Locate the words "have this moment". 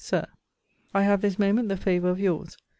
1.03-1.69